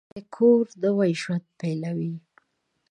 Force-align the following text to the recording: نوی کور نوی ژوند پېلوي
نوی 0.09 0.21
کور 0.35 0.65
نوی 0.81 1.11
ژوند 1.21 1.45
پېلوي 1.59 2.13